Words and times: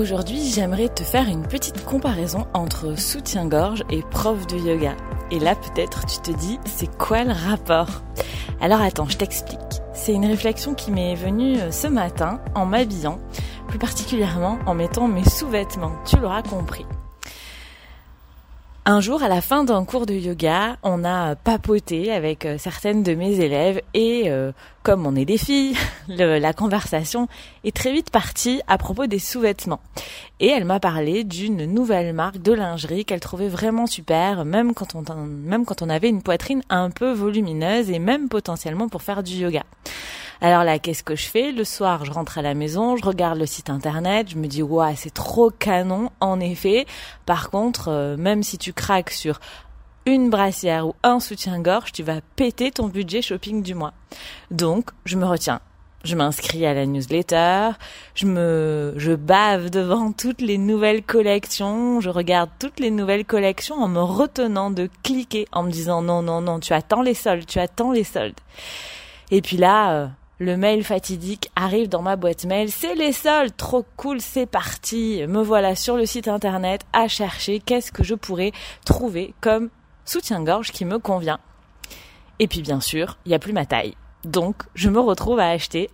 Aujourd'hui, 0.00 0.50
j'aimerais 0.54 0.88
te 0.88 1.02
faire 1.02 1.28
une 1.28 1.46
petite 1.46 1.84
comparaison 1.84 2.46
entre 2.54 2.98
soutien-gorge 2.98 3.84
et 3.90 4.00
prof 4.00 4.46
de 4.46 4.56
yoga. 4.56 4.96
Et 5.30 5.38
là, 5.38 5.54
peut-être, 5.54 6.06
tu 6.06 6.20
te 6.20 6.34
dis, 6.38 6.58
c'est 6.64 6.96
quoi 6.96 7.22
le 7.22 7.32
rapport? 7.32 8.00
Alors 8.62 8.80
attends, 8.80 9.10
je 9.10 9.18
t'explique. 9.18 9.60
C'est 9.92 10.14
une 10.14 10.24
réflexion 10.24 10.72
qui 10.72 10.90
m'est 10.90 11.16
venue 11.16 11.58
euh, 11.58 11.70
ce 11.70 11.86
matin 11.86 12.40
en 12.54 12.64
m'habillant, 12.64 13.18
plus 13.68 13.78
particulièrement 13.78 14.58
en 14.64 14.72
mettant 14.72 15.06
mes 15.06 15.28
sous-vêtements, 15.28 15.92
tu 16.06 16.16
l'auras 16.16 16.42
compris. 16.42 16.86
Un 18.86 19.00
jour, 19.00 19.22
à 19.22 19.28
la 19.28 19.42
fin 19.42 19.62
d'un 19.62 19.84
cours 19.84 20.06
de 20.06 20.14
yoga, 20.14 20.78
on 20.82 21.04
a 21.04 21.36
papoté 21.36 22.10
avec 22.10 22.46
euh, 22.46 22.56
certaines 22.56 23.02
de 23.02 23.14
mes 23.14 23.38
élèves 23.38 23.82
et 23.92 24.30
euh, 24.30 24.52
comme 24.82 25.06
on 25.06 25.14
est 25.16 25.26
des 25.26 25.36
filles, 25.36 25.76
la 26.08 26.52
conversation 26.54 27.28
est 27.62 27.76
très 27.76 27.92
vite 27.92 28.10
partie 28.10 28.62
à 28.68 28.78
propos 28.78 29.06
des 29.06 29.18
sous-vêtements. 29.18 29.82
Et 30.40 30.46
elle 30.48 30.64
m'a 30.64 30.80
parlé 30.80 31.24
d'une 31.24 31.66
nouvelle 31.66 32.14
marque 32.14 32.38
de 32.38 32.54
lingerie 32.54 33.04
qu'elle 33.04 33.20
trouvait 33.20 33.48
vraiment 33.48 33.86
super, 33.86 34.46
même 34.46 34.72
quand 34.72 34.94
on 34.94 35.04
même 35.26 35.66
quand 35.66 35.82
on 35.82 35.90
avait 35.90 36.08
une 36.08 36.22
poitrine 36.22 36.62
un 36.70 36.88
peu 36.88 37.12
volumineuse 37.12 37.90
et 37.90 37.98
même 37.98 38.30
potentiellement 38.30 38.88
pour 38.88 39.02
faire 39.02 39.22
du 39.22 39.34
yoga. 39.34 39.62
Alors 40.42 40.64
là, 40.64 40.78
qu'est-ce 40.78 41.02
que 41.02 41.16
je 41.16 41.26
fais? 41.26 41.52
Le 41.52 41.64
soir, 41.64 42.06
je 42.06 42.12
rentre 42.12 42.38
à 42.38 42.42
la 42.42 42.54
maison, 42.54 42.96
je 42.96 43.04
regarde 43.04 43.38
le 43.38 43.44
site 43.44 43.68
internet, 43.68 44.30
je 44.30 44.36
me 44.36 44.46
dis 44.46 44.62
ouais, 44.62 44.94
c'est 44.96 45.12
trop 45.12 45.50
canon. 45.50 46.10
En 46.20 46.40
effet, 46.40 46.86
par 47.26 47.50
contre, 47.50 47.88
euh, 47.88 48.16
même 48.16 48.42
si 48.42 48.56
tu 48.56 48.72
craques 48.72 49.10
sur 49.10 49.38
une 50.06 50.30
brassière 50.30 50.86
ou 50.86 50.94
un 51.02 51.20
soutien-gorge, 51.20 51.92
tu 51.92 52.02
vas 52.02 52.22
péter 52.36 52.70
ton 52.70 52.88
budget 52.88 53.20
shopping 53.20 53.62
du 53.62 53.74
mois. 53.74 53.92
Donc, 54.50 54.90
je 55.04 55.18
me 55.18 55.26
retiens. 55.26 55.60
Je 56.04 56.16
m'inscris 56.16 56.64
à 56.64 56.72
la 56.72 56.86
newsletter, 56.86 57.72
je 58.14 58.24
me, 58.24 58.94
je 58.96 59.12
bave 59.12 59.68
devant 59.68 60.12
toutes 60.12 60.40
les 60.40 60.56
nouvelles 60.56 61.02
collections, 61.02 62.00
je 62.00 62.08
regarde 62.08 62.48
toutes 62.58 62.80
les 62.80 62.90
nouvelles 62.90 63.26
collections 63.26 63.76
en 63.76 63.88
me 63.88 64.00
retenant 64.00 64.70
de 64.70 64.88
cliquer, 65.02 65.46
en 65.52 65.62
me 65.62 65.70
disant 65.70 66.00
non, 66.00 66.22
non, 66.22 66.40
non, 66.40 66.58
tu 66.58 66.72
attends 66.72 67.02
les 67.02 67.12
soldes, 67.12 67.44
tu 67.44 67.58
attends 67.58 67.92
les 67.92 68.04
soldes. 68.04 68.40
Et 69.30 69.42
puis 69.42 69.58
là, 69.58 69.92
euh, 69.92 70.06
le 70.40 70.56
mail 70.56 70.82
fatidique 70.82 71.50
arrive 71.54 71.88
dans 71.88 72.00
ma 72.00 72.16
boîte 72.16 72.46
mail. 72.46 72.70
C'est 72.70 72.94
les 72.94 73.12
soldes, 73.12 73.54
trop 73.56 73.84
cool, 73.96 74.22
c'est 74.22 74.46
parti. 74.46 75.22
Me 75.28 75.42
voilà 75.42 75.76
sur 75.76 75.96
le 75.96 76.06
site 76.06 76.28
internet 76.28 76.80
à 76.94 77.08
chercher 77.08 77.60
qu'est-ce 77.60 77.92
que 77.92 78.02
je 78.02 78.14
pourrais 78.14 78.52
trouver 78.86 79.34
comme 79.42 79.68
soutien-gorge 80.06 80.72
qui 80.72 80.86
me 80.86 80.98
convient. 80.98 81.38
Et 82.38 82.48
puis 82.48 82.62
bien 82.62 82.80
sûr, 82.80 83.18
il 83.26 83.28
n'y 83.28 83.34
a 83.34 83.38
plus 83.38 83.52
ma 83.52 83.66
taille. 83.66 83.94
Donc, 84.24 84.62
je 84.74 84.88
me 84.88 84.98
retrouve 84.98 85.38
à 85.38 85.50
acheter 85.50 85.90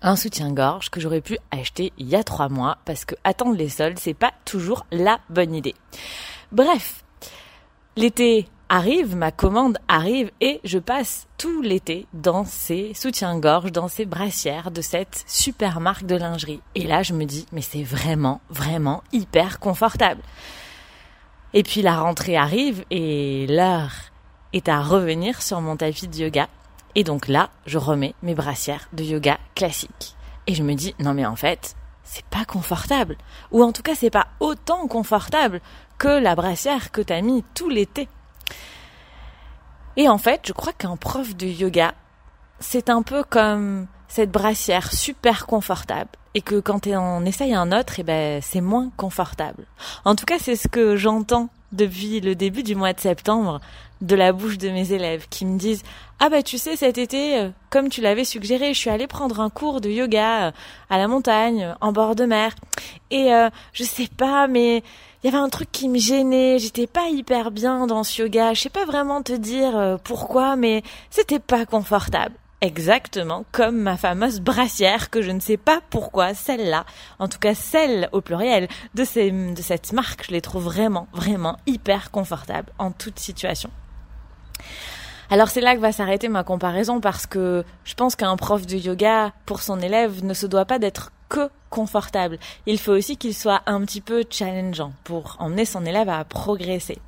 un 0.00 0.16
soutien-gorge 0.16 0.88
que 0.88 1.00
j'aurais 1.00 1.20
pu 1.20 1.36
acheter 1.50 1.92
il 1.98 2.08
y 2.08 2.16
a 2.16 2.24
trois 2.24 2.48
mois 2.48 2.78
parce 2.86 3.04
que 3.04 3.16
attendre 3.22 3.54
les 3.54 3.68
soldes, 3.68 3.98
c'est 3.98 4.14
pas 4.14 4.32
toujours 4.46 4.86
la 4.90 5.20
bonne 5.28 5.54
idée. 5.54 5.74
Bref, 6.52 7.04
l'été 7.96 8.48
arrive, 8.68 9.16
ma 9.16 9.30
commande 9.30 9.78
arrive 9.88 10.30
et 10.40 10.60
je 10.64 10.78
passe 10.78 11.26
tout 11.38 11.62
l'été 11.62 12.06
dans 12.12 12.44
ces 12.44 12.92
soutiens-gorge, 12.94 13.72
dans 13.72 13.88
ces 13.88 14.04
brassières 14.04 14.70
de 14.70 14.82
cette 14.82 15.24
super 15.26 15.80
marque 15.80 16.04
de 16.04 16.16
lingerie. 16.16 16.60
Et 16.74 16.86
là, 16.86 17.02
je 17.02 17.14
me 17.14 17.24
dis, 17.24 17.46
mais 17.52 17.62
c'est 17.62 17.82
vraiment, 17.82 18.40
vraiment 18.50 19.02
hyper 19.12 19.58
confortable. 19.58 20.20
Et 21.54 21.62
puis 21.62 21.80
la 21.82 21.98
rentrée 21.98 22.36
arrive 22.36 22.84
et 22.90 23.46
l'heure 23.48 23.92
est 24.52 24.68
à 24.68 24.80
revenir 24.80 25.40
sur 25.40 25.60
mon 25.60 25.76
tapis 25.76 26.08
de 26.08 26.16
yoga. 26.16 26.48
Et 26.94 27.04
donc 27.04 27.28
là, 27.28 27.50
je 27.66 27.78
remets 27.78 28.14
mes 28.22 28.34
brassières 28.34 28.88
de 28.92 29.04
yoga 29.04 29.38
classiques. 29.54 30.14
Et 30.46 30.54
je 30.54 30.62
me 30.62 30.74
dis, 30.74 30.94
non 30.98 31.14
mais 31.14 31.26
en 31.26 31.36
fait, 31.36 31.74
c'est 32.02 32.24
pas 32.26 32.44
confortable. 32.44 33.16
Ou 33.50 33.62
en 33.62 33.72
tout 33.72 33.82
cas, 33.82 33.94
c'est 33.94 34.10
pas 34.10 34.28
autant 34.40 34.86
confortable 34.88 35.60
que 35.98 36.08
la 36.08 36.34
brassière 36.34 36.90
que 36.90 37.00
t'as 37.00 37.20
mis 37.20 37.44
tout 37.54 37.68
l'été. 37.68 38.08
Et 39.96 40.08
en 40.08 40.18
fait, 40.18 40.42
je 40.46 40.52
crois 40.52 40.72
qu'un 40.72 40.96
prof 40.96 41.36
de 41.36 41.46
yoga, 41.46 41.94
c'est 42.60 42.90
un 42.90 43.02
peu 43.02 43.24
comme 43.24 43.86
cette 44.08 44.30
brassière 44.30 44.92
super 44.92 45.46
confortable 45.46 46.10
et 46.34 46.40
que 46.40 46.60
quand 46.60 46.86
on 46.86 47.24
essaye 47.24 47.54
un 47.54 47.72
autre, 47.72 47.94
eh 47.98 48.02
ben 48.02 48.40
c'est 48.42 48.60
moins 48.60 48.90
confortable. 48.96 49.66
En 50.04 50.14
tout 50.14 50.24
cas, 50.24 50.38
c'est 50.38 50.56
ce 50.56 50.68
que 50.68 50.96
j'entends 50.96 51.48
depuis 51.72 52.20
le 52.20 52.34
début 52.34 52.62
du 52.62 52.74
mois 52.74 52.92
de 52.92 53.00
septembre 53.00 53.60
de 54.00 54.14
la 54.14 54.32
bouche 54.32 54.58
de 54.58 54.70
mes 54.70 54.92
élèves 54.92 55.26
qui 55.28 55.44
me 55.44 55.58
disent 55.58 55.82
ah 56.20 56.28
bah 56.28 56.42
tu 56.42 56.56
sais 56.56 56.76
cet 56.76 56.98
été 56.98 57.38
euh, 57.38 57.50
comme 57.68 57.88
tu 57.88 58.00
l'avais 58.00 58.24
suggéré 58.24 58.72
je 58.72 58.78
suis 58.78 58.90
allée 58.90 59.08
prendre 59.08 59.40
un 59.40 59.50
cours 59.50 59.80
de 59.80 59.90
yoga 59.90 60.46
euh, 60.46 60.50
à 60.88 60.98
la 60.98 61.08
montagne 61.08 61.74
en 61.80 61.92
bord 61.92 62.14
de 62.14 62.24
mer. 62.24 62.54
Et 63.10 63.34
euh, 63.34 63.50
je 63.72 63.84
sais 63.84 64.08
pas 64.16 64.46
mais 64.46 64.82
il 65.22 65.26
y 65.26 65.34
avait 65.34 65.42
un 65.42 65.48
truc 65.48 65.72
qui 65.72 65.88
me 65.88 65.98
gênait, 65.98 66.60
j'étais 66.60 66.86
pas 66.86 67.08
hyper 67.08 67.50
bien 67.50 67.88
dans 67.88 68.04
ce 68.04 68.22
yoga, 68.22 68.54
je 68.54 68.62
sais 68.62 68.68
pas 68.68 68.84
vraiment 68.84 69.20
te 69.20 69.32
dire 69.32 69.76
euh, 69.76 69.96
pourquoi, 70.02 70.54
mais 70.54 70.82
c'était 71.10 71.40
pas 71.40 71.66
confortable. 71.66 72.34
Exactement 72.60 73.44
comme 73.52 73.78
ma 73.78 73.96
fameuse 73.96 74.40
brassière 74.40 75.10
que 75.10 75.22
je 75.22 75.30
ne 75.30 75.38
sais 75.38 75.56
pas 75.56 75.80
pourquoi, 75.90 76.34
celle-là, 76.34 76.86
en 77.20 77.28
tout 77.28 77.38
cas 77.38 77.54
celle 77.54 78.08
au 78.10 78.20
pluriel 78.20 78.66
de, 78.94 79.04
ces, 79.04 79.30
de 79.30 79.62
cette 79.62 79.92
marque, 79.92 80.26
je 80.26 80.32
les 80.32 80.40
trouve 80.40 80.64
vraiment, 80.64 81.06
vraiment 81.12 81.56
hyper 81.66 82.10
confortables 82.10 82.72
en 82.78 82.90
toute 82.90 83.20
situation. 83.20 83.70
Alors 85.30 85.50
c'est 85.50 85.60
là 85.60 85.76
que 85.76 85.80
va 85.80 85.92
s'arrêter 85.92 86.28
ma 86.28 86.42
comparaison 86.42 87.00
parce 87.00 87.26
que 87.26 87.64
je 87.84 87.94
pense 87.94 88.16
qu'un 88.16 88.34
prof 88.36 88.66
de 88.66 88.76
yoga 88.76 89.32
pour 89.46 89.62
son 89.62 89.78
élève 89.78 90.24
ne 90.24 90.34
se 90.34 90.46
doit 90.46 90.64
pas 90.64 90.80
d'être 90.80 91.12
que 91.28 91.50
confortable. 91.70 92.38
Il 92.66 92.78
faut 92.80 92.92
aussi 92.92 93.16
qu'il 93.16 93.34
soit 93.34 93.62
un 93.66 93.82
petit 93.82 94.00
peu 94.00 94.24
challengeant 94.28 94.92
pour 95.04 95.36
emmener 95.38 95.64
son 95.64 95.84
élève 95.84 96.08
à 96.08 96.24
progresser. 96.24 96.98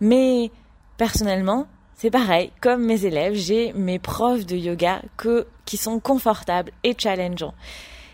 Mais 0.00 0.52
personnellement, 0.98 1.66
c'est 2.00 2.12
pareil, 2.12 2.52
comme 2.60 2.84
mes 2.84 3.06
élèves, 3.06 3.34
j'ai 3.34 3.72
mes 3.72 3.98
profs 3.98 4.46
de 4.46 4.54
yoga 4.54 5.02
que, 5.16 5.48
qui 5.64 5.76
sont 5.76 5.98
confortables 5.98 6.70
et 6.84 6.94
challengeants. 6.96 7.54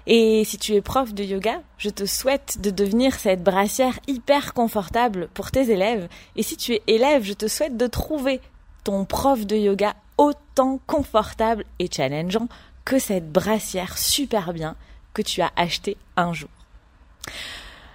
Et 0.07 0.43
si 0.45 0.57
tu 0.57 0.73
es 0.73 0.81
prof 0.81 1.13
de 1.13 1.23
yoga, 1.23 1.61
je 1.77 1.91
te 1.91 2.07
souhaite 2.07 2.63
de 2.63 2.71
devenir 2.71 3.15
cette 3.15 3.43
brassière 3.43 3.99
hyper 4.07 4.55
confortable 4.55 5.29
pour 5.35 5.51
tes 5.51 5.71
élèves. 5.71 6.09
Et 6.35 6.43
si 6.43 6.57
tu 6.57 6.73
es 6.73 6.83
élève, 6.87 7.25
je 7.25 7.35
te 7.35 7.47
souhaite 7.47 7.77
de 7.77 7.87
trouver 7.87 8.41
ton 8.85 9.05
prof 9.05 9.45
de 9.45 9.57
yoga 9.57 9.93
autant 10.17 10.81
confortable 10.87 11.67
et 11.79 11.91
challengeant 11.95 12.49
que 12.87 12.99
cette 12.99 13.31
brassière 13.31 13.99
super 13.99 14.55
bien 14.55 14.77
que 15.13 15.21
tu 15.21 15.43
as 15.43 15.53
acheté 15.57 15.99
un 16.17 16.33
jour. 16.33 16.54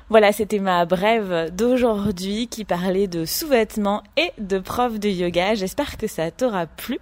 Voilà, 0.10 0.32
c'était 0.32 0.58
ma 0.58 0.86
brève 0.86 1.54
d'aujourd'hui 1.56 2.48
qui 2.48 2.66
parlait 2.66 3.06
de 3.06 3.26
sous-vêtements 3.26 4.02
et 4.18 4.32
de 4.40 4.58
profs 4.58 5.00
de 5.00 5.08
yoga. 5.08 5.54
J'espère 5.54 5.98
que 5.98 6.08
ça 6.08 6.32
t'aura 6.32 6.66
plu. 6.66 6.98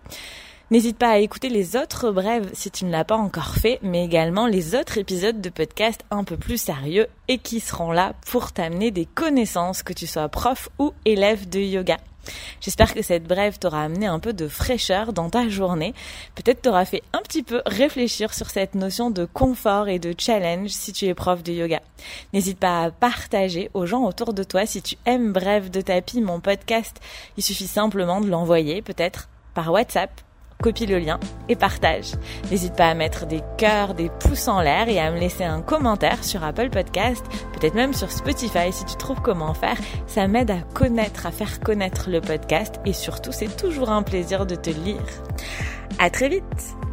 N'hésite 0.72 0.98
pas 0.98 1.12
à 1.12 1.18
écouter 1.20 1.48
les 1.48 1.78
autres 1.78 2.12
brèves 2.12 2.50
si 2.52 2.70
tu 2.70 2.84
ne 2.84 2.92
l'as 2.92 3.06
pas 3.06 3.16
encore 3.16 3.56
fait, 3.56 3.80
mais 3.82 4.04
également 4.04 4.46
les 4.46 4.76
autres 4.76 4.98
épisodes 4.98 5.40
de 5.40 5.50
podcast 5.50 6.02
un 6.12 6.26
peu 6.26 6.36
plus 6.36 6.60
sérieux 6.60 7.08
et 7.30 7.38
qui 7.38 7.62
seront 7.62 7.94
là 7.94 8.12
pour 8.30 8.52
t'amener 8.52 8.92
des 8.92 9.06
connaissances, 9.06 9.84
que 9.84 9.94
tu 9.94 10.06
sois 10.06 10.28
prof 10.28 10.68
ou 10.78 10.92
élève 11.06 11.48
de 11.48 11.62
yoga. 11.62 12.00
J'espère 12.62 12.94
que 12.94 13.02
cette 13.02 13.26
brève 13.26 13.60
t'aura 13.60 13.84
amené 13.84 14.06
un 14.06 14.20
peu 14.20 14.34
de 14.34 14.48
fraîcheur 14.48 15.14
dans 15.14 15.30
ta 15.30 15.50
journée. 15.50 15.94
Peut-être 16.36 16.62
t'aura 16.62 16.86
fait 16.86 17.04
un 17.14 17.20
petit 17.20 17.44
peu 17.44 17.62
réfléchir 17.66 18.34
sur 18.34 18.50
cette 18.50 18.76
notion 18.76 19.12
de 19.12 19.26
confort 19.26 19.88
et 19.88 20.00
de 20.00 20.14
challenge 20.18 20.70
si 20.70 20.94
tu 20.94 21.06
es 21.06 21.14
prof 21.14 21.44
de 21.44 21.54
yoga. 21.54 21.82
N'hésite 22.34 22.60
pas 22.60 22.84
à 22.84 22.92
partager 22.92 23.70
aux 23.74 23.86
gens 23.86 24.04
autour 24.04 24.34
de 24.34 24.44
toi 24.44 24.66
si 24.66 24.82
tu 24.82 24.96
aimes 25.06 25.34
Brève 25.34 25.70
de 25.70 25.82
tapis, 25.82 26.22
mon 26.22 26.40
podcast. 26.40 27.00
Il 27.38 27.44
suffit 27.44 27.68
simplement 27.68 28.22
de 28.22 28.30
l'envoyer 28.30 28.82
peut-être 28.82 29.30
par 29.54 29.72
WhatsApp 29.72 30.22
copie 30.62 30.86
le 30.86 31.00
lien 31.00 31.20
et 31.50 31.56
partage. 31.56 32.14
N'hésite 32.52 32.76
pas 32.76 32.90
à 32.90 32.94
mettre 32.94 33.26
des 33.26 33.42
cœurs, 33.58 33.94
des 33.94 34.10
pouces 34.10 34.48
en 34.48 34.62
l'air 34.62 34.90
et 34.90 35.00
à 35.00 35.12
me 35.12 35.20
laisser 35.20 35.44
un 35.44 35.62
commentaire 35.62 36.24
sur 36.24 36.44
Apple 36.44 36.70
Podcast, 36.70 37.26
peut-être 37.54 37.76
même 37.76 37.94
sur 37.94 38.12
Spotify 38.12 38.72
si 38.72 38.86
tu 38.86 38.96
trouves 38.96 39.22
comment 39.22 39.54
faire. 39.54 39.78
Ça 40.08 40.28
m'aide 40.28 40.52
à 40.52 40.62
connaître, 40.74 41.26
à 41.26 41.32
faire 41.32 41.60
connaître 41.60 42.10
le 42.10 42.22
podcast 42.22 42.76
et 42.86 42.94
surtout 42.94 43.32
c'est 43.32 43.56
toujours 43.56 43.90
un 43.90 44.04
plaisir 44.04 44.46
de 44.46 44.56
te 44.56 44.70
lire. 44.70 45.02
À 46.00 46.10
très 46.10 46.30
vite! 46.30 46.87